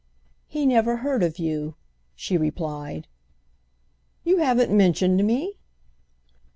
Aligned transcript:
"He 0.47 0.65
never 0.65 0.97
heard 0.97 1.21
of 1.21 1.37
you," 1.37 1.75
she 2.15 2.35
replied. 2.35 3.05
"You 4.23 4.37
haven't 4.39 4.75
mentioned 4.75 5.23
me?" 5.23 5.57